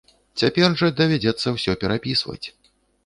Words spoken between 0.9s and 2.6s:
давядзецца ўсё перапісваць.